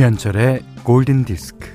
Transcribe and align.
김현철의 0.00 0.62
골든 0.82 1.26
디스크. 1.26 1.68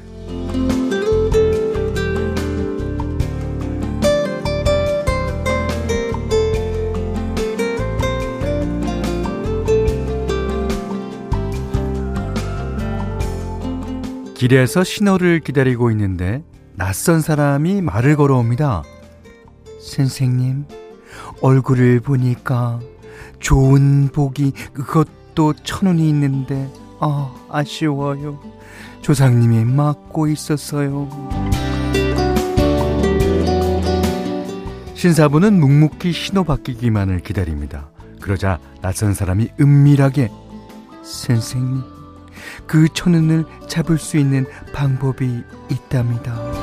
길에서 14.34 14.84
신호를 14.84 15.42
기다리고 15.42 15.92
있는데 15.92 16.44
낯선 16.73 17.22
사람이 17.22 17.81
말을 17.81 18.16
걸어옵니다. 18.16 18.81
선생님, 19.80 20.66
얼굴을 21.42 22.00
보니까 22.00 22.80
좋은 23.39 24.08
복이 24.08 24.52
그것도 24.73 25.53
천 25.64 25.86
원이 25.86 26.09
있는데 26.09 26.67
아 26.99 27.34
아쉬워요. 27.49 28.40
조상님이 29.02 29.66
막고 29.66 30.27
있었어요. 30.27 31.08
신사부는 34.95 35.59
묵묵히 35.59 36.12
신호 36.12 36.44
바뀌기만을 36.44 37.20
기다립니다. 37.20 37.89
그러자 38.22 38.59
낯선 38.81 39.13
사람이 39.13 39.50
은밀하게 39.59 40.31
선생님 41.03 41.84
그 42.66 42.88
천은을 42.91 43.45
잡을 43.67 44.00
수 44.00 44.17
있는 44.17 44.45
방법이 44.73 45.44
있답니다. 45.70 46.55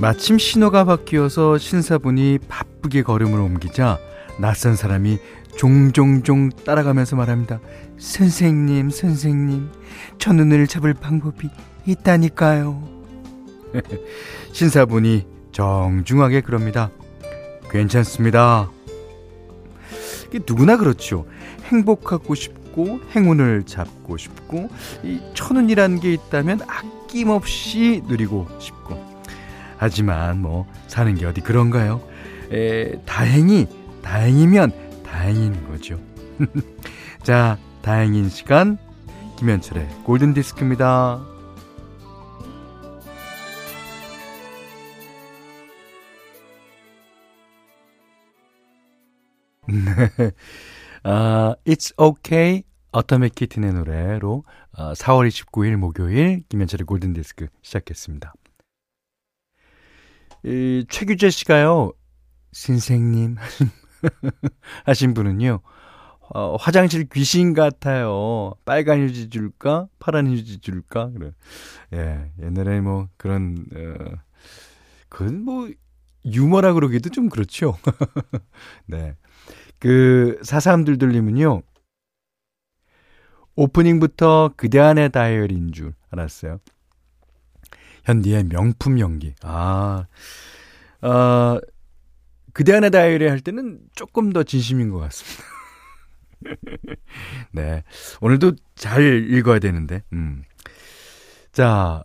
마침 0.00 0.38
신호가 0.38 0.84
바뀌어서 0.84 1.58
신사분이 1.58 2.38
바쁘게 2.48 3.02
걸음을 3.02 3.38
옮기자 3.38 3.98
낯선 4.38 4.74
사람이 4.74 5.18
종종종 5.58 6.48
따라가면서 6.48 7.16
말합니다. 7.16 7.60
선생님, 7.98 8.88
선생님, 8.88 9.68
천눈을 10.16 10.66
잡을 10.68 10.94
방법이 10.94 11.50
있다니까요. 11.84 12.82
신사분이 14.52 15.26
정중하게 15.52 16.40
그럽니다. 16.40 16.90
괜찮습니다. 17.70 18.70
누구나 20.48 20.78
그렇죠. 20.78 21.26
행복하고 21.64 22.34
싶고 22.34 23.00
행운을 23.14 23.64
잡고 23.64 24.16
싶고 24.16 24.70
이 25.02 25.20
천운이라는 25.34 26.00
게 26.00 26.14
있다면 26.14 26.60
아낌없이 26.66 28.02
누리고 28.08 28.48
싶고 28.58 29.09
하지만 29.80 30.42
뭐 30.42 30.66
사는 30.88 31.14
게 31.14 31.24
어디 31.24 31.40
그런가요? 31.40 32.02
에, 32.52 33.00
다행히 33.06 33.66
다행이면 34.02 35.02
다행인 35.02 35.66
거죠. 35.68 35.98
자, 37.24 37.56
다행인 37.80 38.28
시간 38.28 38.76
김현철의 39.38 39.88
골든 40.04 40.34
디스크입니다. 40.34 41.24
네. 49.66 50.30
아, 51.04 51.54
It's 51.66 51.98
Okay 51.98 52.64
어터메키틴의 52.92 53.72
노래로 53.72 54.44
4월 54.74 55.28
29일 55.28 55.76
목요일 55.76 56.42
김현철의 56.50 56.84
골든 56.84 57.14
디스크 57.14 57.46
시작했습니다. 57.62 58.34
이 60.44 60.84
최규재 60.88 61.30
씨가요, 61.30 61.92
선생님 62.52 63.36
하신 64.86 65.14
분은요, 65.14 65.60
어, 66.32 66.56
화장실 66.56 67.08
귀신 67.12 67.52
같아요. 67.52 68.54
빨간 68.64 69.00
휴지 69.00 69.28
줄까? 69.28 69.88
파란 69.98 70.28
휴지 70.28 70.60
줄까? 70.60 71.10
그래. 71.10 71.32
예, 71.92 72.30
옛날에 72.42 72.80
뭐 72.80 73.08
그런, 73.16 73.66
어, 73.74 74.14
그건 75.08 75.44
뭐, 75.44 75.68
유머라 76.24 76.74
그러기도 76.74 77.10
좀 77.10 77.28
그렇죠. 77.28 77.76
네. 78.86 79.16
그, 79.78 80.38
사삼들들님은요, 80.42 81.62
오프닝부터 83.56 84.52
그대 84.56 84.78
안의 84.78 85.10
다이어리인 85.10 85.72
줄 85.72 85.94
알았어요. 86.10 86.60
현디의 88.04 88.44
명품 88.44 88.98
연기. 88.98 89.34
아, 89.42 90.06
어, 91.02 91.58
그대 92.52 92.74
안의 92.74 92.90
다이어리 92.90 93.28
할 93.28 93.40
때는 93.40 93.78
조금 93.94 94.32
더 94.32 94.42
진심인 94.42 94.90
것 94.90 94.98
같습니다. 94.98 95.44
네. 97.52 97.84
오늘도 98.20 98.52
잘 98.74 99.30
읽어야 99.30 99.58
되는데, 99.58 100.02
음. 100.12 100.42
자, 101.52 102.02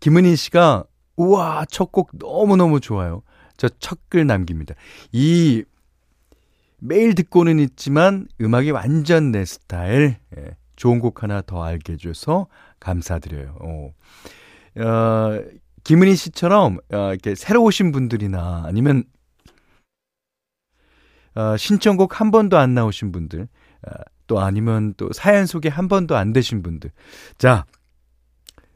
김은희 0.00 0.36
씨가, 0.36 0.84
우와, 1.16 1.64
첫 1.66 1.92
곡 1.92 2.10
너무너무 2.14 2.80
좋아요. 2.80 3.22
저 3.56 3.68
첫 3.80 4.00
글 4.08 4.26
남깁니다. 4.26 4.74
이, 5.12 5.64
매일 6.78 7.14
듣고는 7.14 7.60
있지만 7.60 8.26
음악이 8.40 8.70
완전 8.72 9.30
내 9.30 9.44
스타일. 9.44 10.16
예, 10.36 10.56
좋은 10.76 10.98
곡 10.98 11.22
하나 11.22 11.40
더 11.40 11.62
알게 11.64 11.94
해줘서 11.94 12.46
감사드려요. 12.80 13.56
오. 13.60 13.92
어, 14.76 15.40
김은희 15.84 16.16
씨처럼 16.16 16.78
어, 16.92 17.10
이렇게 17.10 17.34
새로 17.34 17.62
오신 17.62 17.92
분들이나 17.92 18.64
아니면 18.66 19.04
어, 21.34 21.56
신청곡 21.56 22.20
한 22.20 22.30
번도 22.30 22.58
안 22.58 22.74
나오신 22.74 23.12
분들, 23.12 23.42
어, 23.42 23.90
또 24.26 24.40
아니면 24.40 24.94
또 24.96 25.12
사연 25.12 25.46
소개 25.46 25.68
한 25.68 25.88
번도 25.88 26.16
안 26.16 26.32
되신 26.32 26.62
분들. 26.62 26.90
자, 27.38 27.64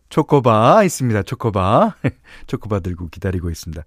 초코바 0.09 0.83
있습니다. 0.85 1.23
초코바. 1.23 1.97
초코바 2.47 2.81
들고 2.81 3.09
기다리고 3.09 3.51
있습니다. 3.51 3.85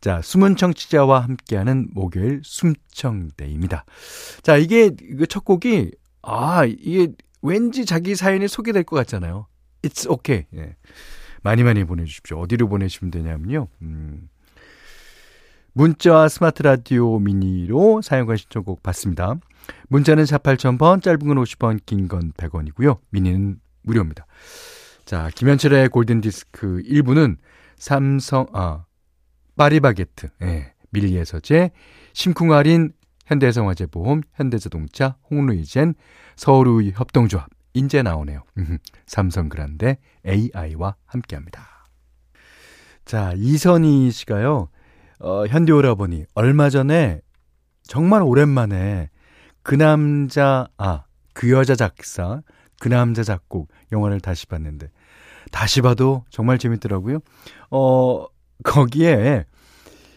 자, 0.00 0.20
숨은 0.22 0.56
청취자와 0.56 1.20
함께하는 1.20 1.88
목요일 1.92 2.42
숨청대입니다. 2.44 3.84
자, 4.42 4.56
이게 4.56 4.90
그첫 4.90 5.44
곡이 5.44 5.92
아, 6.22 6.64
이게 6.64 7.08
왠지 7.40 7.84
자기 7.84 8.14
사연이 8.14 8.46
소개될 8.46 8.84
것 8.84 8.96
같잖아요. 8.96 9.46
It's 9.82 10.08
okay. 10.08 10.46
예. 10.54 10.76
많이 11.42 11.62
많이 11.62 11.84
보내주십시오. 11.84 12.38
어디로 12.40 12.68
보내시면 12.68 13.10
되냐면요. 13.10 13.68
음, 13.82 14.28
문자와 15.74 16.28
스마트 16.28 16.62
라디오 16.62 17.18
미니로 17.18 18.02
사용과 18.02 18.36
신청곡 18.36 18.82
받습니다. 18.82 19.36
문자는 19.88 20.26
4 20.26 20.38
8000번, 20.38 21.02
짧은 21.02 21.18
건 21.20 21.36
50원, 21.36 21.80
긴 21.86 22.08
건 22.08 22.32
100원이고요. 22.32 22.98
미니는 23.10 23.60
무료입니다. 23.82 24.26
자, 25.04 25.30
김현철의 25.34 25.88
골든디스크 25.88 26.82
1부는 26.84 27.36
삼성, 27.76 28.46
아, 28.52 28.84
파리바게트, 29.56 30.28
예, 30.42 30.72
밀리에서제, 30.90 31.70
심쿵할인, 32.12 32.92
현대해성화재보험, 33.26 34.22
현대자동차, 34.34 35.16
홍루이젠, 35.30 35.94
서울의 36.36 36.92
협동조합, 36.94 37.48
인제 37.74 38.02
나오네요. 38.02 38.42
삼성 39.06 39.48
그란데 39.48 39.98
AI와 40.26 40.96
함께 41.06 41.36
합니다. 41.36 41.88
자, 43.04 43.32
이선희 43.36 44.10
씨가요, 44.10 44.68
어, 45.18 45.46
현대오라버니, 45.46 46.26
얼마 46.34 46.70
전에 46.70 47.20
정말 47.82 48.22
오랜만에 48.22 49.10
그 49.62 49.74
남자, 49.74 50.68
아, 50.78 51.04
그 51.34 51.50
여자 51.50 51.74
작사, 51.74 52.42
그 52.80 52.88
남자 52.88 53.22
작곡 53.22 53.70
영화를 53.90 54.20
다시 54.20 54.46
봤는데, 54.46 54.88
다시 55.50 55.80
봐도 55.82 56.24
정말 56.30 56.58
재밌더라고요. 56.58 57.18
어, 57.70 58.26
거기에 58.64 59.44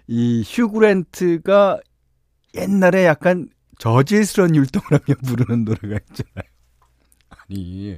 이 0.08 0.44
휴그랜트가 0.46 1.80
옛날에 2.56 3.06
약간 3.06 3.50
저질스러운 3.80 4.56
율동을 4.56 4.86
하며 4.92 5.18
부르는 5.25 5.66
노래가 5.66 6.00
있잖아요. 6.10 6.55
아니, 7.50 7.97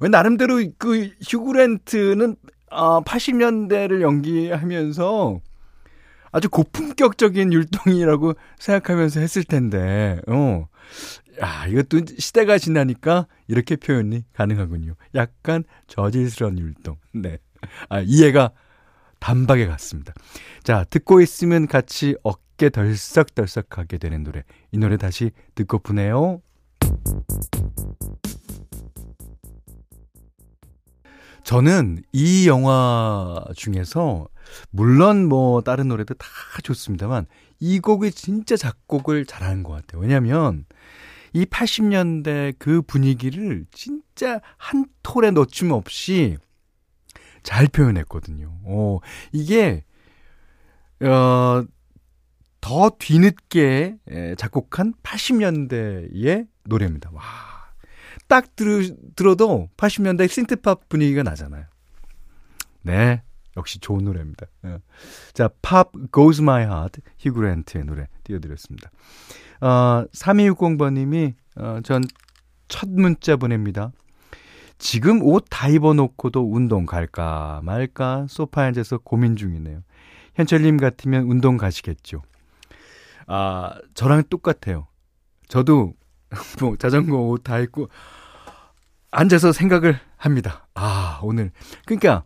왜 0.00 0.08
나름대로 0.08 0.62
그 0.78 1.10
휴그랜트는 1.26 2.36
아, 2.70 3.00
80년대를 3.00 4.00
연기하면서 4.00 5.40
아주 6.32 6.50
고품격적인 6.50 7.52
율동이라고 7.52 8.34
생각하면서 8.58 9.20
했을 9.20 9.44
텐데, 9.44 10.20
어. 10.26 10.68
야, 11.42 11.66
이것도 11.66 12.00
시대가 12.18 12.58
지나니까 12.58 13.26
이렇게 13.46 13.76
표현이 13.76 14.24
가능하군요. 14.32 14.94
약간 15.14 15.64
저질스러운 15.86 16.58
율동. 16.58 16.96
네. 17.14 17.38
아, 17.88 18.00
이해가 18.00 18.52
단박에 19.18 19.66
갔습니다. 19.66 20.12
자, 20.62 20.84
듣고 20.84 21.20
있으면 21.20 21.66
같이 21.66 22.16
어깨 22.22 22.70
덜썩덜썩하게 22.70 23.98
되는 23.98 24.22
노래. 24.22 24.44
이 24.72 24.78
노래 24.78 24.96
다시 24.96 25.30
듣고프네요. 25.54 26.40
저는 31.46 32.02
이 32.12 32.48
영화 32.48 33.44
중에서 33.54 34.26
물론 34.70 35.28
뭐 35.28 35.60
다른 35.60 35.86
노래도 35.86 36.14
다 36.14 36.26
좋습니다만 36.64 37.26
이 37.60 37.78
곡이 37.78 38.10
진짜 38.10 38.56
작곡을 38.56 39.26
잘하는 39.26 39.62
것 39.62 39.72
같아요. 39.72 40.02
왜냐면 40.02 40.64
이 41.32 41.44
80년대 41.44 42.56
그 42.58 42.82
분위기를 42.82 43.64
진짜 43.70 44.40
한 44.56 44.86
톨에 45.02 45.30
놓침 45.30 45.70
없이 45.70 46.36
잘 47.42 47.68
표현했거든요. 47.68 48.52
어, 48.64 48.98
이게, 49.30 49.84
어, 51.00 51.64
더 52.60 52.90
뒤늦게 52.98 53.98
작곡한 54.36 54.94
80년대의 55.04 56.48
노래입니다. 56.68 57.10
와. 57.12 57.22
딱 58.28 58.56
들, 58.56 58.96
들어도 59.14 59.68
80년대 59.76 60.28
신트팝 60.28 60.88
분위기가 60.88 61.22
나잖아요. 61.22 61.64
네. 62.82 63.22
역시 63.56 63.78
좋은 63.78 64.04
노래입니다. 64.04 64.46
예. 64.66 64.78
자, 65.32 65.48
Pop 65.62 65.90
Goes 66.12 66.42
My 66.42 66.64
Heart, 66.64 67.00
히그랜트의 67.18 67.84
노래 67.84 68.06
띄워드렸습니다. 68.24 68.90
어, 69.60 70.04
3260번님이, 70.12 71.34
어, 71.56 71.80
전 71.82 72.02
첫 72.68 72.88
문자 72.88 73.36
보냅니다. 73.36 73.92
지금 74.78 75.22
옷 75.22 75.46
다 75.48 75.68
입어놓고도 75.68 76.52
운동 76.52 76.84
갈까 76.84 77.60
말까 77.62 78.26
소파에 78.28 78.66
앉아서 78.66 78.98
고민 78.98 79.36
중이네요. 79.36 79.82
현철님 80.34 80.76
같으면 80.76 81.24
운동 81.24 81.56
가시겠죠. 81.56 82.22
아, 83.26 83.74
저랑 83.94 84.24
똑같아요. 84.28 84.86
저도 85.48 85.94
뭐 86.60 86.76
자전거 86.76 87.16
옷 87.18 87.42
다 87.44 87.58
입고 87.60 87.88
앉아서 89.10 89.52
생각을 89.52 89.98
합니다. 90.16 90.66
아, 90.74 91.20
오늘. 91.22 91.50
그러니까 91.86 92.24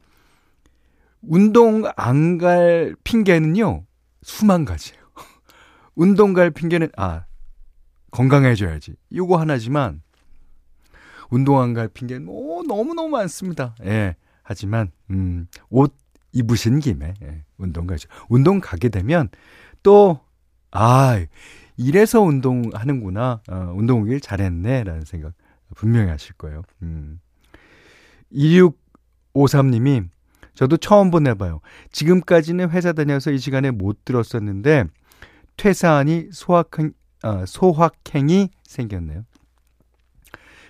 운동 1.23 1.85
안 1.97 2.39
갈 2.39 2.97
핑계는요, 3.05 3.85
수만 4.23 4.65
가지예요. 4.65 5.01
운동 5.95 6.33
갈 6.33 6.51
핑계는, 6.51 6.89
아, 6.97 7.25
건강해져야지. 8.11 8.97
요거 9.15 9.37
하나지만, 9.39 10.03
운동 11.31 11.61
안 11.61 11.75
갈 11.75 11.89
핑계는, 11.89 12.27
오, 12.29 12.63
너무너무 12.63 13.09
많습니다. 13.11 13.75
예. 13.85 14.17
하지만, 14.43 14.91
음, 15.11 15.47
옷 15.69 15.95
입으신 16.33 16.81
김에, 16.81 17.15
예, 17.23 17.45
운동 17.59 17.87
가죠. 17.87 18.09
운동 18.29 18.61
가게 18.61 18.89
되면, 18.89 19.29
또, 19.83 20.21
아, 20.73 21.21
이래서 21.81 22.21
운동하는구나. 22.21 23.41
어, 23.49 23.73
운동 23.75 24.03
오길 24.03 24.21
잘했네. 24.21 24.85
라는 24.85 25.05
생각 25.07 25.33
분명히 25.75 26.11
하실 26.11 26.35
거예요. 26.35 26.63
음. 26.83 27.21
2653님이 28.33 30.09
저도 30.55 30.77
처음 30.77 31.11
보내봐요. 31.11 31.61
지금까지는 31.91 32.69
회사 32.71 32.93
다녀서 32.93 33.31
이 33.31 33.39
시간에 33.39 33.71
못 33.71 34.05
들었었는데 34.05 34.85
퇴사하니 35.57 36.29
소확행, 36.33 36.93
아, 37.23 37.47
소확행이 37.47 38.51
생겼네요. 38.65 39.25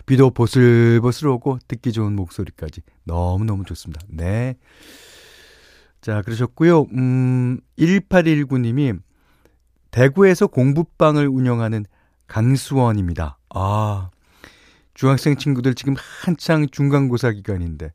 비도 0.06 0.30
보슬보슬 0.30 1.26
오고 1.26 1.58
듣기 1.66 1.90
좋은 1.90 2.14
목소리까지 2.14 2.82
너무너무 3.02 3.64
좋습니다. 3.64 4.00
네. 4.08 4.54
자, 6.00 6.22
그러셨고요. 6.22 6.82
음, 6.92 7.58
1819님이 7.78 9.00
대구에서 9.90 10.46
공부방을 10.46 11.28
운영하는 11.28 11.84
강수원입니다. 12.26 13.38
아, 13.54 14.10
중학생 14.94 15.36
친구들 15.36 15.74
지금 15.74 15.94
한창 16.22 16.66
중간고사 16.70 17.32
기간인데 17.32 17.92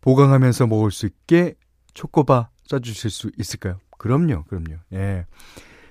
보강하면서 0.00 0.66
먹을 0.66 0.90
수 0.90 1.06
있게 1.06 1.54
초코바 1.94 2.48
써주실 2.66 3.10
수 3.10 3.30
있을까요? 3.38 3.78
그럼요, 3.98 4.44
그럼요. 4.44 4.76
예. 4.92 5.26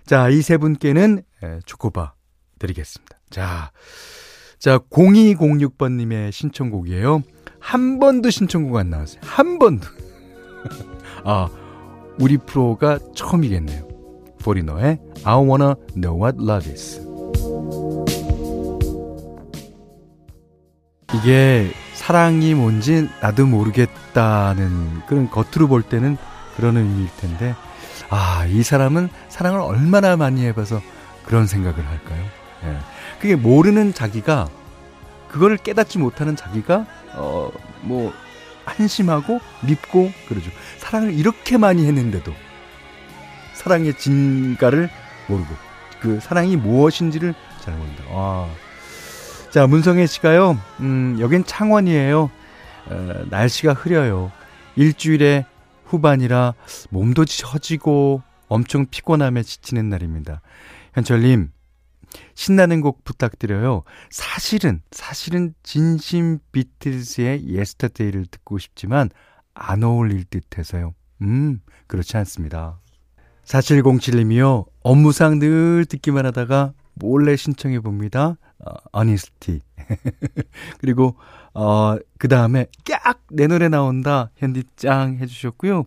자, 0.05 0.29
이 0.29 0.41
세 0.41 0.57
분께는 0.57 1.23
예, 1.43 1.59
초코바 1.65 2.13
드리겠습니다. 2.59 3.17
자, 3.29 3.71
자, 4.59 4.77
0206번님의 4.77 6.31
신청곡이에요. 6.31 7.23
한 7.59 7.99
번도 7.99 8.29
신청곡 8.29 8.75
안 8.77 8.89
나왔어요. 8.89 9.21
한 9.23 9.57
번도. 9.59 9.87
아, 11.23 11.49
우리 12.19 12.37
프로가 12.37 12.99
처음이겠네요. 13.15 13.90
포리너의 14.41 14.99
I 15.23 15.35
wanna 15.35 15.75
know 15.95 16.21
what 16.21 16.37
love 16.41 16.69
is. 16.71 16.99
이게 21.13 21.71
사랑이 21.93 22.53
뭔지 22.53 23.07
나도 23.21 23.45
모르겠다는 23.45 25.01
그런 25.07 25.29
겉으로 25.29 25.67
볼 25.67 25.81
때는 25.83 26.17
그런 26.55 26.77
의미일 26.77 27.09
텐데 27.17 27.55
아, 28.09 28.45
이 28.47 28.63
사람은 28.63 29.09
사랑을 29.29 29.59
얼마나 29.59 30.15
많이 30.17 30.43
해봐서 30.45 30.81
그런 31.25 31.47
생각을 31.47 31.85
할까요? 31.85 32.23
예. 32.65 32.77
그게 33.19 33.35
모르는 33.35 33.93
자기가 33.93 34.49
그거를 35.29 35.57
깨닫지 35.57 35.97
못하는 35.99 36.35
자기가 36.35 36.85
어 37.15 37.51
뭐 37.83 38.13
한심하고 38.63 39.39
밉고 39.65 40.11
그러죠. 40.27 40.51
사랑을 40.77 41.13
이렇게 41.13 41.57
많이 41.57 41.85
했는데도 41.87 42.31
사랑의 43.53 43.97
진가를 43.97 44.89
모르고 45.27 45.49
그 46.01 46.19
사랑이 46.19 46.57
무엇인지를 46.57 47.33
잘 47.61 47.75
모른다. 47.75 48.03
와. 48.11 48.49
자, 49.51 49.67
문성애 49.67 50.07
씨가요. 50.07 50.59
음, 50.79 51.17
여긴 51.19 51.43
창원이에요. 51.43 52.31
어, 52.87 53.25
날씨가 53.29 53.73
흐려요. 53.73 54.31
일주일에 54.75 55.45
후반이라 55.85 56.53
몸도 56.89 57.25
처지고 57.25 58.23
엄청 58.47 58.85
피곤함에 58.85 59.43
지치는 59.43 59.89
날입니다. 59.89 60.41
현철님, 60.93 61.51
신나는 62.33 62.81
곡 62.81 63.03
부탁드려요. 63.03 63.83
사실은, 64.09 64.81
사실은 64.91 65.53
진심 65.63 66.39
비틀즈의 66.51 67.47
Yesterday를 67.47 68.25
듣고 68.25 68.57
싶지만 68.57 69.09
안 69.53 69.83
어울릴 69.83 70.25
듯 70.25 70.57
해서요. 70.57 70.93
음, 71.21 71.59
그렇지 71.87 72.17
않습니다. 72.17 72.79
4707님이요. 73.51 74.65
업무상 74.81 75.39
늘 75.39 75.85
듣기만 75.85 76.25
하다가 76.25 76.73
몰래 76.93 77.35
신청해 77.35 77.79
봅니다. 77.81 78.37
어, 78.59 78.71
Honesty. 78.91 79.59
그리고 80.79 81.15
어, 81.53 81.97
그 82.17 82.27
다음에 82.27 82.67
꺅! 82.85 83.21
내 83.29 83.47
노래 83.47 83.67
나온다. 83.67 84.31
현디 84.37 84.63
짱 84.77 85.17
해주셨고요. 85.17 85.83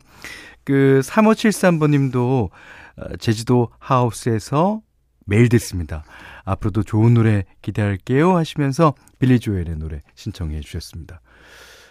그 0.64 1.00
3573번 1.02 1.90
님도 1.90 2.50
어, 2.97 3.16
제주도 3.18 3.71
하우스에서 3.78 4.83
매일 5.26 5.49
듣습니다. 5.49 6.04
앞으로도 6.44 6.83
좋은 6.83 7.14
노래 7.14 7.44
기대할게요 7.62 8.37
하시면서 8.37 8.94
빌리 9.18 9.40
조엘의 9.40 9.76
노래 9.78 10.02
신청해 10.16 10.61
주셨습니다. 10.61 11.23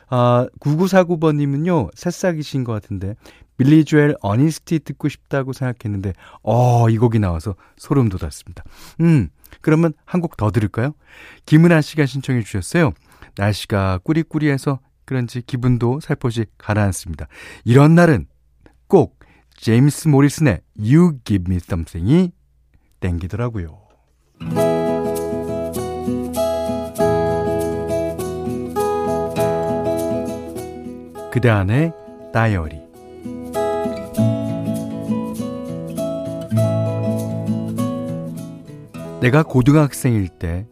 아, 0.10 0.48
9949번님은요, 0.60 1.89
새싹이신 1.95 2.63
것 2.63 2.74
같은데, 2.74 3.15
빌리 3.57 3.86
조엘 3.86 4.15
어니스티 4.22 4.79
듣고 4.79 5.10
싶다고 5.10 5.53
생각했는데, 5.53 6.13
어, 6.41 6.89
이 6.89 6.98
곡이 6.98 7.19
나와서 7.19 7.55
소름 7.77 8.10
돋았습니다. 8.10 8.63
음, 9.01 9.29
그러면 9.62 9.93
한 10.05 10.22
곡 10.22 10.36
더 10.38 10.50
들을까요? 10.51 10.93
김은아 11.45 11.81
씨가 11.81 12.05
신청해 12.05 12.41
주셨어요. 12.43 12.91
날씨가 13.38 14.00
꾸리꾸리해서 14.03 14.79
그런지 15.05 15.41
기분도 15.41 16.00
살포시 16.00 16.45
가라앉습니다. 16.57 17.27
이런 17.65 17.93
날은 17.95 18.25
꼭 18.88 19.19
제임스 19.57 20.07
모리슨의 20.07 20.62
You 20.77 21.19
Give 21.24 21.45
Me 21.48 21.57
Something이 21.57 22.31
땡기더라고요. 23.00 23.79
그대 31.33 31.49
안의 31.49 31.93
다이어리 32.31 32.79
내가 39.19 39.41
고등학생일 39.41 40.27
때 40.27 40.67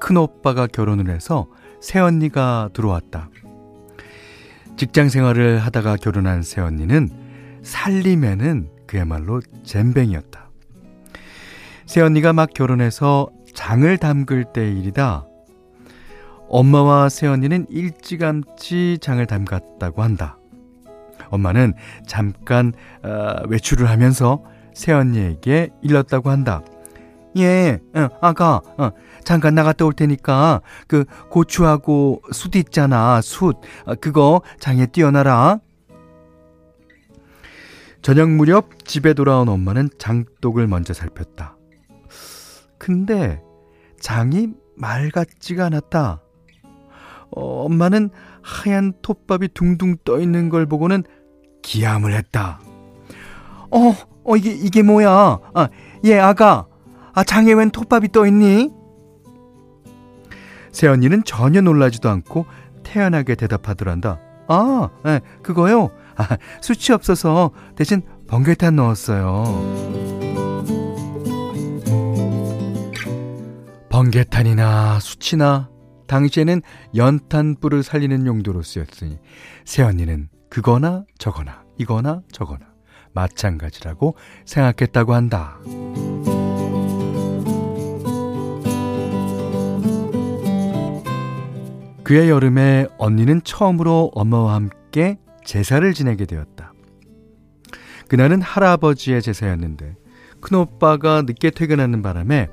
큰오빠가 0.00 0.66
결혼을 0.66 1.10
해서 1.14 1.48
새언니가 1.82 2.70
들어왔다. 2.72 3.28
직장 4.78 5.10
생활을 5.10 5.58
하다가 5.58 5.96
결혼한 5.96 6.42
새언니는 6.42 7.10
살림에는 7.62 8.70
그야말로 8.86 9.42
잼뱅이였다. 9.64 10.48
새언니가 11.84 12.32
막 12.32 12.54
결혼해서 12.54 13.28
장을 13.52 13.98
담글 13.98 14.46
때 14.54 14.66
일이다. 14.66 15.26
엄마와 16.48 17.08
새언니는 17.08 17.66
일찌감치 17.68 18.98
장을 19.00 19.24
담갔다고 19.26 20.02
한다. 20.02 20.38
엄마는 21.30 21.74
잠깐 22.06 22.72
어, 23.02 23.46
외출을 23.48 23.88
하면서 23.88 24.42
새언니에게 24.74 25.70
일렀다고 25.82 26.30
한다. 26.30 26.62
예, 27.36 27.80
어, 27.94 28.08
아가, 28.20 28.60
어, 28.78 28.90
잠깐 29.24 29.56
나갔다 29.56 29.84
올 29.84 29.92
테니까, 29.92 30.60
그, 30.86 31.04
고추하고 31.30 32.22
숯 32.30 32.54
있잖아, 32.54 33.20
숯. 33.20 33.56
어, 33.86 33.94
그거 33.96 34.42
장에 34.60 34.86
띄워놔라. 34.86 35.58
저녁 38.02 38.30
무렵 38.30 38.84
집에 38.84 39.14
돌아온 39.14 39.48
엄마는 39.48 39.88
장독을 39.98 40.66
먼저 40.68 40.92
살폈다. 40.92 41.56
근데 42.78 43.42
장이 43.98 44.48
맑았지가 44.76 45.64
않았다. 45.64 46.20
어, 47.36 47.64
엄마는 47.64 48.10
하얀 48.42 48.92
톱밥이 49.02 49.48
둥둥 49.54 49.96
떠 50.04 50.20
있는 50.20 50.48
걸 50.48 50.66
보고는 50.66 51.02
기함을 51.62 52.14
했다. 52.14 52.60
어, 53.70 53.94
어, 54.24 54.36
이게, 54.36 54.50
이게 54.52 54.82
뭐야? 54.82 55.38
아, 55.54 55.68
예, 56.04 56.18
아가. 56.18 56.66
아, 57.12 57.24
장에 57.24 57.52
웬 57.52 57.70
톱밥이 57.70 58.12
떠 58.12 58.26
있니? 58.26 58.70
새언니는 60.72 61.24
전혀 61.24 61.60
놀라지도 61.60 62.08
않고 62.08 62.46
태연하게 62.82 63.34
대답하더란다. 63.36 64.20
아, 64.48 64.90
예, 65.06 65.20
그거요? 65.42 65.90
아, 66.16 66.36
수치 66.60 66.92
없어서 66.92 67.50
대신 67.76 68.02
번개탄 68.28 68.76
넣었어요. 68.76 69.44
번개탄이나 73.88 74.98
수치나 75.00 75.68
당시에는 76.14 76.62
연탄불을 76.94 77.82
살리는 77.82 78.24
용도로 78.26 78.62
쓰였으니 78.62 79.18
새언니는 79.64 80.28
그거나 80.48 81.04
저거나 81.18 81.64
이거나 81.76 82.22
저거나 82.30 82.60
마찬가지라고 83.12 84.14
생각했다고 84.44 85.12
한다. 85.12 85.58
그의 92.04 92.28
여름에 92.28 92.86
언니는 92.98 93.42
처음으로 93.42 94.12
엄마와 94.14 94.54
함께 94.54 95.18
제사를 95.44 95.92
지내게 95.94 96.26
되었다. 96.26 96.72
그날은 98.08 98.40
할아버지의 98.40 99.20
제사였는데 99.20 99.96
큰오빠가 100.40 101.22
늦게 101.22 101.50
퇴근하는 101.50 102.02
바람에 102.02 102.50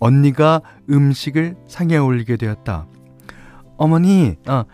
언니가 0.00 0.60
음식을 0.90 1.56
상에 1.68 1.96
올리게 1.96 2.36
되었다. 2.36 2.86
어머니, 3.78 4.34
아, 4.46 4.64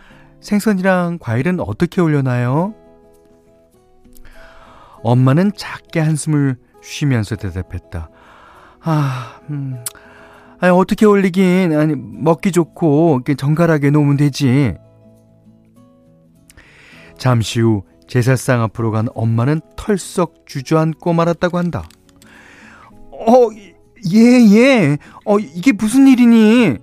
생선이랑 0.40 1.18
과일은 1.20 1.61
어떻게 1.61 2.00
올려놔요? 2.00 2.75
엄마는 5.04 5.52
작게 5.54 6.00
한숨을 6.00 6.56
쉬면서 6.82 7.37
대답했다. 7.37 8.11
아, 8.80 9.40
음, 9.50 9.76
아니, 10.58 10.73
어떻게 10.73 11.06
올리긴, 11.06 11.76
아니, 11.76 11.94
먹기 11.96 12.50
좋고, 12.50 13.20
정갈하게 13.37 13.90
놓으면 13.90 14.16
되지. 14.16 14.75
잠시 17.18 17.61
후 17.61 17.84
제사상 18.08 18.62
앞으로 18.62 18.90
간 18.90 19.08
엄마는 19.14 19.61
털썩 19.76 20.46
주저앉고 20.46 21.12
말았다고 21.12 21.58
한다. 21.58 21.87
어, 23.12 23.49
예, 24.12 24.18
예. 24.18 24.99
어, 25.25 25.38
이게 25.38 25.73
무슨 25.73 26.08
일이니? 26.08 26.78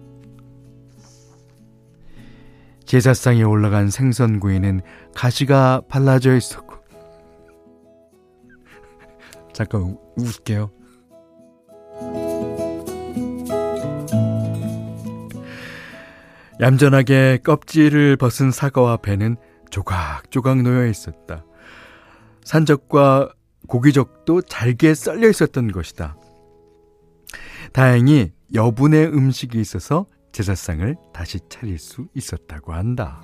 제사상에 2.92 3.44
올라간 3.44 3.90
생선구이는 3.90 4.82
가시가 5.16 5.84
발라져 5.88 6.36
있었고. 6.36 6.76
잠깐 9.54 9.98
웃을게요. 10.18 10.70
얌전하게 16.60 17.40
껍질을 17.46 18.18
벗은 18.18 18.52
사과와 18.52 18.98
배는 18.98 19.38
조각조각 19.70 20.62
놓여 20.62 20.86
있었다. 20.86 21.46
산적과 22.44 23.32
고기적도 23.70 24.42
잘게 24.42 24.96
썰려 24.96 25.30
있었던 25.30 25.72
것이다. 25.72 26.18
다행히 27.72 28.34
여분의 28.54 29.08
음식이 29.08 29.62
있어서 29.62 30.08
제사상을 30.32 30.96
다시 31.14 31.40
차릴 31.50 31.78
수 31.78 32.08
있었다고 32.14 32.74
한다. 32.74 33.22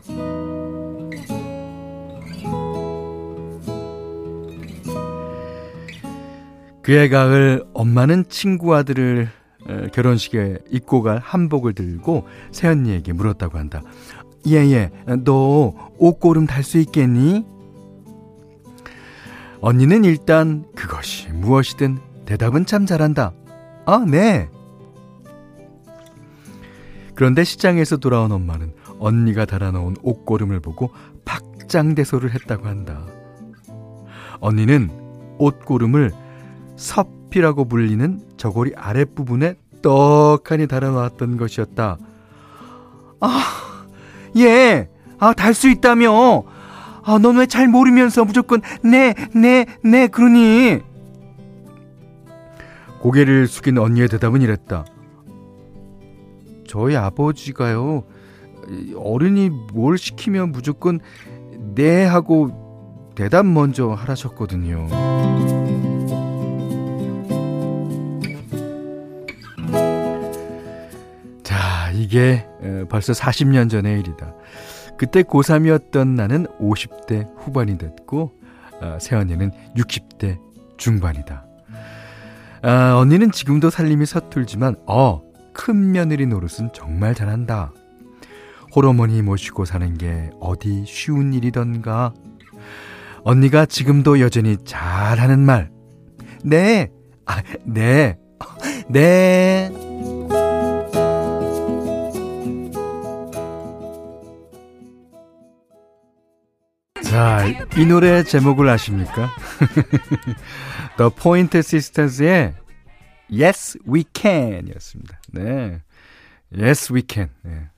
그해 6.81 7.09
가을 7.09 7.65
엄마는 7.73 8.25
친구 8.29 8.73
아들을 8.75 9.29
결혼식에 9.91 10.59
입고 10.71 11.01
갈 11.01 11.17
한복을 11.17 11.73
들고 11.73 12.25
새언니에게 12.51 13.11
물었다고 13.13 13.57
한다. 13.57 13.81
예예, 14.45 14.91
너 15.25 15.73
옷고름 15.97 16.45
달 16.45 16.63
수 16.63 16.77
있겠니? 16.77 17.45
언니는 19.59 20.05
일단 20.05 20.65
그것이 20.75 21.29
무엇이든 21.29 21.97
대답은 22.25 22.65
참 22.65 22.85
잘한다. 22.85 23.33
아, 23.85 24.05
네. 24.07 24.49
그런데 27.17 27.43
시장에서 27.43 27.97
돌아온 27.97 28.31
엄마는 28.31 28.73
언니가 28.99 29.45
달아놓은 29.45 29.95
옷고름을 30.03 30.59
보고 30.59 30.91
박장대소를 31.25 32.31
했다고 32.31 32.67
한다. 32.67 33.07
언니는 34.39 34.91
옷고름을 35.39 36.11
섭이라고 36.75 37.65
불리는 37.65 38.21
저고리 38.37 38.73
아랫부분에 38.75 39.55
떡하니 39.81 40.67
달아놓았던 40.67 41.37
것이었다. 41.37 41.97
아, 43.19 43.43
예, 44.37 44.87
아, 45.17 45.33
달 45.33 45.55
수 45.55 45.69
있다며. 45.69 46.43
아, 47.03 47.17
넌 47.17 47.37
왜 47.39 47.47
잘 47.47 47.67
모르면서 47.67 48.25
무조건 48.25 48.61
네, 48.83 49.15
네, 49.33 49.65
네, 49.83 50.07
그러니. 50.07 50.81
고개를 53.01 53.47
숙인 53.47 53.79
언니의 53.79 54.07
대답은 54.07 54.43
이랬다. 54.43 54.85
저희 56.67 56.95
아버지가요, 56.95 58.03
어른이 58.95 59.49
뭘 59.73 59.97
시키면 59.97 60.51
무조건 60.51 60.99
네 61.75 62.05
하고 62.05 63.11
대답 63.15 63.45
먼저 63.45 63.89
하라셨거든요. 63.89 64.87
자, 71.43 71.91
이게 71.93 72.45
어, 72.61 72.85
벌써 72.89 73.13
40년 73.13 73.69
전의 73.69 73.99
일이다. 73.99 74.33
그때 74.97 75.23
고3이었던 75.23 76.07
나는 76.09 76.47
50대 76.59 77.27
후반이 77.37 77.77
됐고, 77.77 78.33
어, 78.81 78.97
세언니는 78.99 79.51
60대 79.75 80.39
중반이다. 80.77 81.45
아, 82.63 82.95
언니는 82.97 83.31
지금도 83.31 83.69
살림이 83.69 84.05
서툴지만, 84.05 84.75
어, 84.87 85.21
큰 85.57 85.91
며느리 85.91 86.27
노릇은 86.27 86.69
정말 86.71 87.15
잘한다. 87.15 87.73
호러머니 88.75 89.23
모시고 89.23 89.65
사는 89.65 89.97
게 89.97 90.29
어디 90.39 90.85
쉬운 90.85 91.33
일이던가. 91.33 92.13
언니가 93.23 93.65
지금도 93.65 94.19
여전히 94.19 94.55
잘하는 94.63 95.39
말. 95.39 95.71
네, 96.43 96.91
아, 97.25 97.41
네, 97.65 98.17
네. 98.87 99.71
자, 107.03 107.45
이 107.75 107.85
노래 107.85 108.23
제목을 108.23 108.69
아십니까? 108.69 109.31
The 110.97 111.11
Point 111.19 111.57
Sisters의 111.57 112.53
Yes 113.31 113.79
We 113.87 114.05
Can 114.13 114.67
이었습니다. 114.67 115.19
네. 115.33 115.81
Yes 116.55 116.93
We 116.93 117.03
Can. 117.07 117.29
네. 117.43 117.69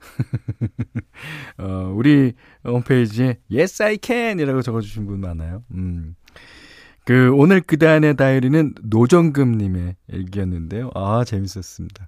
어, 1.58 1.91
우리 1.96 2.34
홈페이지에 2.63 3.39
Yes 3.51 3.82
I 3.82 3.98
Can 4.01 4.39
이라고 4.39 4.62
적어주신 4.62 5.06
분 5.06 5.22
많아요. 5.22 5.63
음. 5.72 6.15
그, 7.06 7.32
오늘 7.34 7.62
그단의 7.62 8.15
다이어리는 8.15 8.75
노정금님의 8.84 9.96
얘기였는데요. 10.13 10.91
아, 10.94 11.24
재밌었습니다. 11.25 12.08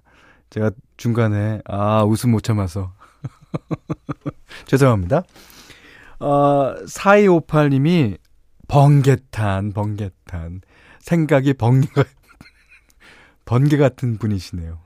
제가 0.50 0.70
중간에, 0.96 1.60
아, 1.64 2.04
웃음 2.04 2.30
못 2.30 2.44
참아서. 2.44 2.92
죄송합니다. 4.66 5.24
어, 6.20 6.74
4258님이 6.84 8.18
번개탄, 8.68 9.72
번개탄. 9.72 10.60
생각이 11.00 11.54
번개가, 11.54 12.04
번개 13.52 13.76
같은 13.76 14.16
분이시네요. 14.16 14.78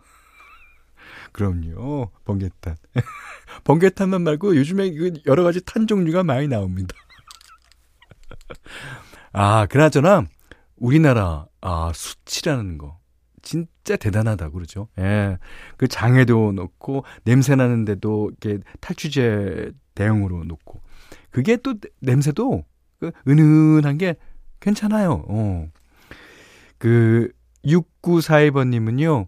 그럼요. 1.31 2.11
번개탄. 2.25 2.75
번개탄만 3.63 4.23
말고 4.23 4.57
요즘에 4.57 4.91
그 4.91 5.13
여러 5.27 5.45
가지 5.45 5.65
탄 5.65 5.87
종류가 5.87 6.25
많이 6.25 6.49
나옵니다. 6.49 6.97
아, 9.33 9.67
그나저나 9.67 10.27
우리나라 10.79 11.47
아, 11.61 11.93
수치라는 11.95 12.77
거 12.77 12.99
진짜 13.41 13.95
대단하다 13.95 14.51
그러죠. 14.51 14.89
예. 14.99 15.39
그 15.77 15.87
장에도 15.87 16.51
놓고 16.51 17.05
냄새 17.23 17.55
나는데도 17.55 18.33
이렇게 18.43 18.61
탈취제 18.81 19.71
대용으로 19.95 20.43
놓고 20.43 20.83
그게 21.31 21.57
또 21.57 21.75
냄새도 22.01 22.65
그 22.99 23.13
은은한 23.29 23.99
게 23.99 24.17
괜찮아요. 24.59 25.25
어. 25.29 25.69
그 26.79 27.31
6942번님은요. 27.67 29.27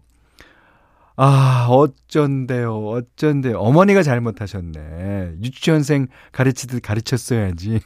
아, 1.17 1.67
어쩐데요, 1.69 2.87
어쩐데요. 2.87 3.59
어머니가 3.59 4.03
잘못하셨네. 4.03 5.35
유치원생 5.43 6.07
가르치듯 6.31 6.81
가르쳤어야지. 6.81 7.81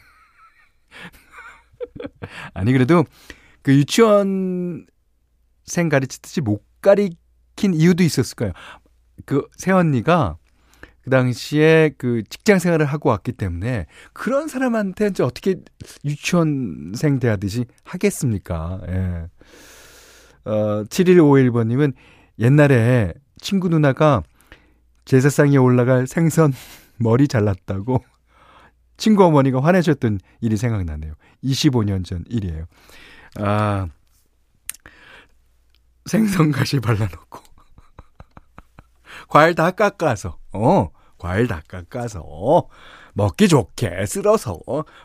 아니, 2.53 2.71
그래도 2.73 3.05
그 3.63 3.73
유치원생 3.75 4.85
가르치듯이 5.89 6.41
못 6.41 6.63
가리킨 6.81 7.73
이유도 7.73 8.03
있었을 8.03 8.35
거예요. 8.35 8.53
그 9.25 9.47
새언니가 9.57 10.37
그 11.01 11.09
당시에 11.09 11.95
그 11.97 12.23
직장 12.29 12.59
생활을 12.59 12.85
하고 12.85 13.09
왔기 13.09 13.33
때문에 13.33 13.87
그런 14.13 14.47
사람한테 14.47 15.07
이제 15.07 15.23
어떻게 15.23 15.55
유치원생 16.05 17.19
대하듯이 17.19 17.65
하겠습니까? 17.83 18.79
예. 18.87 19.27
어, 20.45 20.83
7151번님은 20.85 21.93
옛날에 22.39 23.13
친구 23.39 23.69
누나가 23.69 24.23
제사상에 25.05 25.57
올라갈 25.57 26.07
생선 26.07 26.53
머리 26.97 27.27
잘랐다고 27.27 28.03
친구 28.97 29.25
어머니가 29.25 29.61
화내셨던 29.61 30.19
일이 30.41 30.57
생각나네요. 30.57 31.13
25년 31.43 32.05
전 32.05 32.23
일이에요. 32.27 32.65
아, 33.39 33.87
생선 36.05 36.51
가시 36.51 36.79
발라놓고 36.79 37.39
과일 39.27 39.55
다 39.55 39.71
깎아서, 39.71 40.37
어, 40.53 40.89
과일 41.17 41.47
다 41.47 41.61
깎아서, 41.67 42.67
먹기 43.13 43.47
좋게 43.47 44.05
쓸어서, 44.05 44.59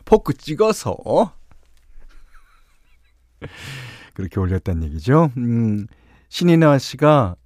포크 0.05 0.33
찍어서, 0.33 1.33
그렇게 4.19 4.37
올렸단 4.41 4.83
얘기죠. 4.83 5.31
음, 5.37 5.87
신인아 6.27 6.77
씨가, 6.77 7.37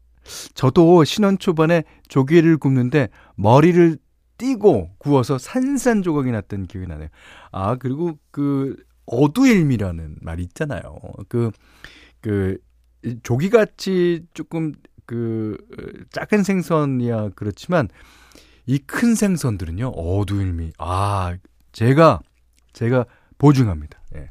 저도 0.56 1.04
신혼 1.04 1.38
초반에 1.38 1.84
조개를 2.08 2.58
굽는데 2.58 3.10
머리를 3.36 4.00
띄고 4.40 4.90
구워서 4.98 5.38
산산조각이 5.38 6.32
났던 6.32 6.66
기억이 6.66 6.88
나네요. 6.88 7.10
아, 7.52 7.76
그리고 7.76 8.18
그, 8.32 8.76
어두일미라는 9.06 10.18
말이 10.22 10.42
있잖아요. 10.44 10.98
그, 11.30 11.52
그, 12.22 12.58
조기같이 13.22 14.26
조금 14.34 14.72
그 15.06 15.58
작은 16.12 16.42
생선이야 16.44 17.32
그렇지만 17.36 17.90
이 18.66 18.80
큰 18.80 19.14
생선들은요 19.14 19.90
어두일미 19.90 20.72
아 20.78 21.36
제가 21.74 22.22
제가 22.72 23.06
보증합니다. 23.38 24.02
예. 24.16 24.30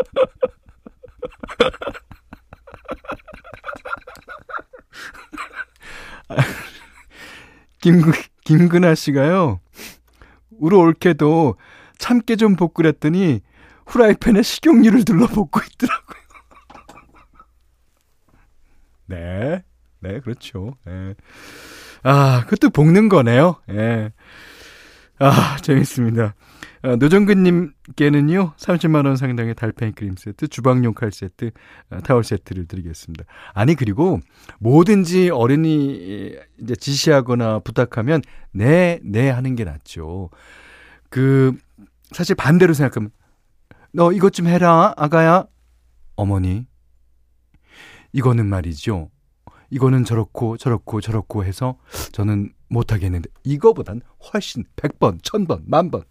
김 7.80 8.02
김근아 8.44 8.94
씨가요. 8.94 9.60
우리 10.50 10.76
올케도 10.76 11.56
참깨 11.98 12.36
좀 12.36 12.56
볶으랬더니 12.56 13.40
후라이팬에 13.86 14.42
식용유를 14.42 15.04
둘러 15.04 15.26
볶고 15.26 15.60
있더라고요. 15.60 16.20
네. 19.06 19.62
네, 20.00 20.20
그렇죠. 20.20 20.76
네. 20.84 21.14
아, 22.02 22.44
그것도 22.44 22.70
볶는 22.70 23.08
거네요. 23.08 23.56
예. 23.68 23.72
네. 23.74 24.12
아, 25.18 25.58
재밌습니다. 25.60 26.34
아, 26.82 26.96
노정근님께는요, 26.96 28.54
30만원 28.56 29.18
상당의 29.18 29.54
달팽이 29.54 29.92
크림 29.92 30.16
세트, 30.16 30.48
주방용 30.48 30.94
칼 30.94 31.12
세트, 31.12 31.50
아, 31.90 32.00
타월 32.00 32.24
세트를 32.24 32.66
드리겠습니다. 32.66 33.26
아니, 33.52 33.74
그리고 33.74 34.20
뭐든지 34.60 35.28
어른이 35.28 36.36
이제 36.62 36.74
지시하거나 36.74 37.58
부탁하면, 37.58 38.22
네, 38.52 38.98
네 39.04 39.28
하는 39.28 39.56
게 39.56 39.64
낫죠. 39.64 40.30
그, 41.10 41.54
사실 42.12 42.34
반대로 42.34 42.72
생각하면, 42.72 43.10
너 43.92 44.10
이것 44.12 44.32
좀 44.32 44.46
해라, 44.46 44.94
아가야. 44.96 45.46
어머니, 46.16 46.66
이거는 48.14 48.46
말이죠. 48.46 49.10
이거는 49.68 50.04
저렇고 50.04 50.56
저렇고 50.56 51.00
저렇고 51.00 51.44
해서 51.44 51.78
저는 52.10 52.52
못하겠는데 52.68 53.28
이거보단 53.44 54.00
훨씬 54.32 54.64
100번, 54.74 55.20
1000번, 55.22 55.62
만번 55.64 56.02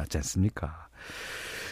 낫지 0.00 0.18
않습니까? 0.18 0.88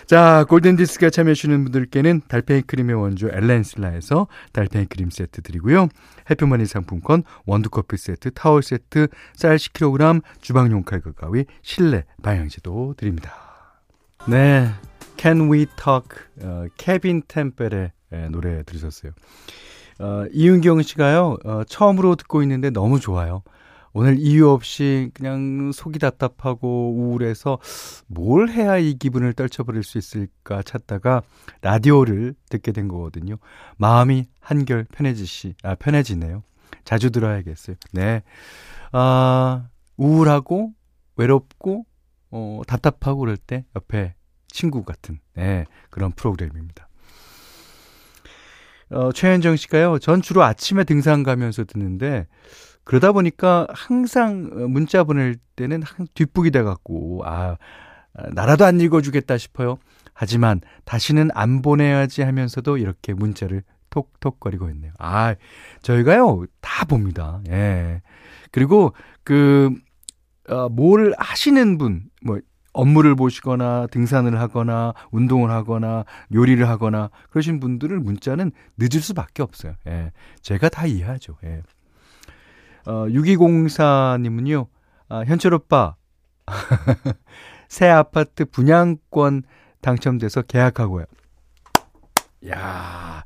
자, 0.06 0.46
골든디스크가 0.48 1.10
참여해주시는 1.10 1.64
분들께는 1.64 2.22
달팽이 2.28 2.62
크림의 2.62 2.96
원조 2.96 3.28
엘렌슬라에서 3.28 4.26
달팽이 4.54 4.86
크림 4.86 5.10
세트 5.10 5.42
드리고요. 5.42 5.88
해피머니 6.30 6.64
상품권, 6.64 7.24
원두커피 7.44 7.98
세트, 7.98 8.30
타월 8.30 8.62
세트, 8.62 9.08
쌀 9.34 9.56
10kg, 9.56 10.22
주방용 10.40 10.84
칼과 10.84 11.12
가위, 11.12 11.44
실내 11.60 12.04
방향제도 12.22 12.94
드립니다. 12.96 13.34
네, 14.26 14.70
Can 15.18 15.52
We 15.52 15.66
Talk, 15.76 16.18
어, 16.42 16.66
케빈 16.78 17.22
템펠의 17.28 17.92
예, 18.14 18.28
노래 18.30 18.62
들으셨어요. 18.62 19.12
어, 20.00 20.24
이윤경 20.32 20.80
씨가요, 20.82 21.36
어, 21.44 21.64
처음으로 21.64 22.16
듣고 22.16 22.40
있는데 22.42 22.70
너무 22.70 22.98
좋아요. 22.98 23.42
오늘 23.98 24.16
이유 24.20 24.48
없이 24.48 25.10
그냥 25.12 25.72
속이 25.72 25.98
답답하고 25.98 26.94
우울해서 26.94 27.58
뭘 28.06 28.48
해야 28.48 28.78
이 28.78 28.94
기분을 28.94 29.32
떨쳐버릴 29.32 29.82
수 29.82 29.98
있을까 29.98 30.62
찾다가 30.62 31.22
라디오를 31.62 32.36
듣게 32.48 32.70
된 32.70 32.86
거거든요. 32.86 33.38
마음이 33.76 34.26
한결 34.38 34.84
편해지시, 34.84 35.56
아, 35.64 35.74
편해지네요. 35.74 36.44
자주 36.84 37.10
들어야겠어요. 37.10 37.74
네. 37.92 38.22
아, 38.92 39.66
우울하고 39.96 40.74
외롭고, 41.16 41.84
어, 42.30 42.60
답답하고 42.68 43.18
그럴 43.18 43.36
때 43.36 43.64
옆에 43.74 44.14
친구 44.46 44.84
같은, 44.84 45.18
네, 45.34 45.64
그런 45.90 46.12
프로그램입니다. 46.12 46.88
어, 48.90 49.10
최현정 49.10 49.56
씨가요, 49.56 49.98
전 49.98 50.22
주로 50.22 50.44
아침에 50.44 50.84
등산 50.84 51.24
가면서 51.24 51.64
듣는데, 51.64 52.28
그러다 52.88 53.12
보니까 53.12 53.66
항상 53.68 54.48
문자 54.72 55.04
보낼 55.04 55.36
때는 55.56 55.82
뒷북이 56.14 56.50
돼갖고, 56.50 57.20
아, 57.26 57.58
나라도 58.32 58.64
안 58.64 58.80
읽어주겠다 58.80 59.36
싶어요. 59.36 59.76
하지만 60.14 60.62
다시는 60.86 61.28
안 61.34 61.60
보내야지 61.60 62.22
하면서도 62.22 62.78
이렇게 62.78 63.12
문자를 63.12 63.62
톡톡거리고 63.90 64.70
있네요. 64.70 64.92
아, 64.98 65.34
저희가요, 65.82 66.46
다 66.62 66.86
봅니다. 66.86 67.42
예. 67.50 68.00
그리고 68.52 68.94
그, 69.22 69.70
어, 70.48 70.70
뭘 70.70 71.12
하시는 71.18 71.76
분, 71.76 72.04
뭐, 72.22 72.40
업무를 72.72 73.14
보시거나 73.14 73.88
등산을 73.88 74.40
하거나 74.40 74.94
운동을 75.10 75.50
하거나 75.50 76.04
요리를 76.32 76.66
하거나 76.66 77.10
그러신 77.28 77.60
분들은 77.60 78.02
문자는 78.02 78.50
늦을 78.78 79.02
수밖에 79.02 79.42
없어요. 79.42 79.74
예. 79.88 80.10
제가 80.40 80.70
다 80.70 80.86
이해하죠. 80.86 81.36
예. 81.44 81.60
어, 82.88 83.06
6204님은요, 83.08 84.66
아, 85.10 85.20
현철 85.24 85.52
오빠, 85.54 85.94
새 87.68 87.86
아파트 87.86 88.46
분양권 88.46 89.42
당첨돼서 89.82 90.42
계약하고요. 90.42 91.04
야, 92.48 93.24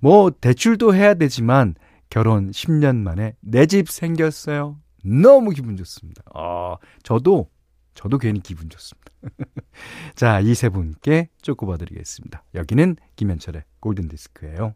뭐 0.00 0.30
대출도 0.30 0.94
해야 0.94 1.14
되지만 1.14 1.74
결혼 2.10 2.50
10년 2.50 2.96
만에 2.96 3.34
내 3.40 3.66
집 3.66 3.88
생겼어요. 3.88 4.78
너무 5.04 5.50
기분 5.50 5.76
좋습니다. 5.76 6.22
아, 6.34 6.76
저도 7.02 7.48
저도 7.94 8.18
괜히 8.18 8.40
기분 8.40 8.68
좋습니다. 8.68 9.12
자, 10.16 10.40
이 10.40 10.54
세 10.54 10.68
분께 10.68 11.28
쪼꼬봐 11.42 11.76
드리겠습니다. 11.76 12.42
여기는 12.54 12.96
김현철의 13.16 13.62
골든 13.80 14.08
디스크예요. 14.08 14.74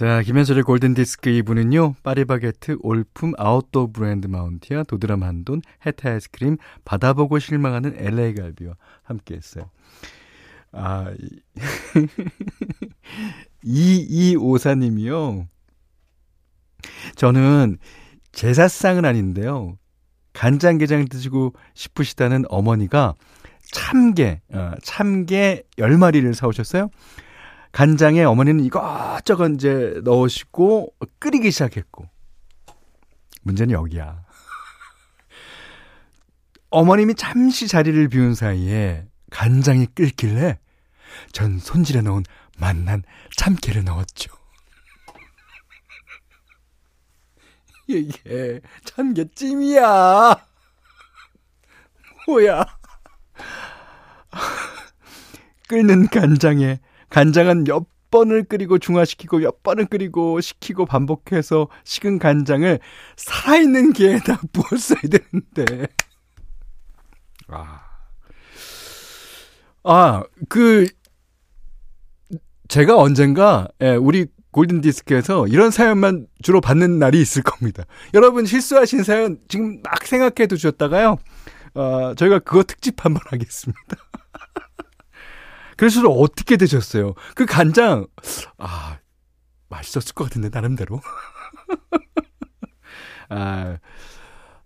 자, 0.00 0.22
김현철의 0.22 0.62
골든디스크 0.62 1.28
2부는요, 1.28 1.94
파리바게트, 2.02 2.78
올품, 2.80 3.34
아웃도어 3.36 3.88
브랜드 3.92 4.28
마운티아, 4.28 4.84
도드람 4.84 5.22
한돈, 5.22 5.60
해타 5.84 6.12
아이스크림, 6.12 6.56
받아보고 6.86 7.38
실망하는 7.38 7.92
LA 7.98 8.32
갈비와 8.32 8.76
함께 9.02 9.34
했어요. 9.34 9.68
아, 10.72 11.12
2254님이요. 13.62 15.46
저는 17.16 17.76
제사상은 18.32 19.04
아닌데요. 19.04 19.76
간장게장 20.32 21.08
드시고 21.10 21.52
싶으시다는 21.74 22.44
어머니가 22.48 23.16
참게, 23.70 24.40
어, 24.54 24.72
참게 24.82 25.64
10마리를 25.76 26.32
사오셨어요. 26.32 26.88
간장에 27.72 28.24
어머니는 28.24 28.64
이것저것 28.64 29.48
이제 29.54 30.00
넣으시고 30.04 30.94
끓이기 31.18 31.50
시작했고. 31.50 32.08
문제는 33.42 33.72
여기야. 33.72 34.24
어머님이 36.70 37.14
잠시 37.14 37.68
자리를 37.68 38.08
비운 38.08 38.34
사이에 38.34 39.06
간장이 39.30 39.86
끓길래 39.94 40.58
전 41.32 41.58
손질해 41.58 42.02
놓은 42.02 42.24
맛난 42.58 43.02
참깨를 43.36 43.84
넣었죠. 43.84 44.30
이게 47.88 48.60
참깨찜이야. 48.84 50.46
뭐야. 52.26 52.64
끓는 55.68 56.08
간장에 56.08 56.80
간장은 57.10 57.64
몇 57.64 57.86
번을 58.10 58.44
끓이고 58.44 58.78
중화시키고 58.78 59.38
몇 59.38 59.62
번을 59.62 59.86
끓이고 59.86 60.40
식히고 60.40 60.86
반복해서 60.86 61.68
식은 61.84 62.18
간장을 62.18 62.78
살아있는 63.16 63.92
게에다 63.92 64.40
부었어야 64.52 65.00
되는데. 65.02 65.86
아. 67.48 67.82
아, 69.82 70.22
그, 70.48 70.86
제가 72.68 72.96
언젠가, 72.96 73.68
예, 73.80 73.94
우리 73.94 74.26
골든디스크에서 74.50 75.46
이런 75.46 75.70
사연만 75.70 76.26
주로 76.42 76.60
받는 76.60 76.98
날이 76.98 77.20
있을 77.20 77.42
겁니다. 77.42 77.84
여러분 78.14 78.46
실수하신 78.46 79.04
사연 79.04 79.38
지금 79.48 79.80
막 79.82 80.04
생각해 80.04 80.46
두셨다가요, 80.48 81.16
어, 81.74 82.14
저희가 82.16 82.40
그거 82.40 82.62
특집 82.62 83.04
한번 83.04 83.22
하겠습니다. 83.26 83.96
그래서 85.80 86.06
어떻게 86.10 86.58
되셨어요? 86.58 87.14
그 87.34 87.46
간장, 87.46 88.06
아, 88.58 88.98
맛있었을 89.70 90.12
것 90.12 90.24
같은데, 90.24 90.50
나름대로. 90.52 91.00
아, 93.30 93.78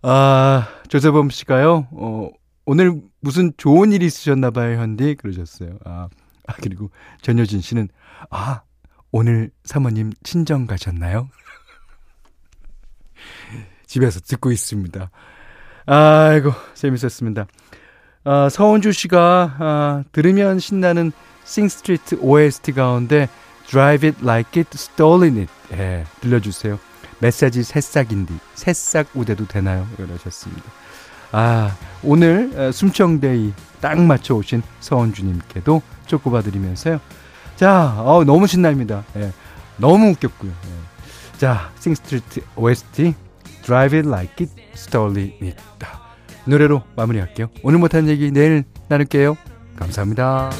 아, 0.03 0.69
조세범 0.89 1.31
씨가요, 1.31 1.87
어, 1.93 2.31
오늘 2.65 3.01
무슨 3.21 3.53
좋은 3.57 3.93
일이 3.93 4.07
있으셨나 4.07 4.51
봐요, 4.51 4.77
현디. 4.77 5.15
그러셨어요. 5.15 5.79
아, 5.85 6.09
아, 6.49 6.53
그리고 6.55 6.91
전효진 7.23 7.61
씨는, 7.61 7.91
아, 8.31 8.63
오늘 9.13 9.53
사모님 9.63 10.11
친정 10.25 10.67
가셨나요? 10.67 11.31
집에서 13.87 14.19
듣고 14.19 14.51
있습니다. 14.51 15.13
아이고, 15.87 16.51
재밌었습니다. 16.75 17.47
아, 18.25 18.49
서원주 18.49 18.93
씨가 18.93 19.57
아, 19.59 20.05
들으면 20.13 20.59
신나는 20.59 21.13
Sing 21.45 21.74
Street 21.74 22.17
OST 22.21 22.73
가운데 22.73 23.29
Drive 23.67 24.09
It 24.09 24.25
Like 24.25 24.61
You 24.63 24.71
Stole 24.75 25.37
It 25.37 25.53
예, 25.75 26.05
들려주세요. 26.21 26.79
메시지 27.19 27.63
새싹인디 27.63 28.35
새싹 28.55 29.09
우대도 29.15 29.47
되나요? 29.47 29.87
이러셨습니다. 29.99 30.63
아 31.33 31.77
오늘 32.03 32.73
숨청day 32.73 33.53
딱 33.81 34.01
맞춰 34.01 34.35
오신 34.37 34.63
서원주님께도 34.81 35.83
쪼꼬바 36.07 36.43
드리면서요. 36.43 37.01
자 37.57 37.95
어, 37.99 38.25
너무 38.25 38.47
신납니다. 38.47 39.05
예, 39.17 39.33
너무 39.77 40.11
웃겼고요. 40.11 40.51
예. 40.51 41.39
자 41.39 41.71
싱스트리트 41.79 42.41
OST 42.57 43.15
Drive 43.65 43.99
It 43.99 44.09
Like 44.09 44.47
It, 44.47 44.63
Stolen 44.75 45.33
It 45.43 45.57
노래로 46.47 46.83
마무리할게요. 46.97 47.49
오늘 47.63 47.79
못한 47.79 48.09
얘기 48.09 48.31
내일 48.31 48.65
나눌게요. 48.89 49.37
감사합니다. 49.77 50.51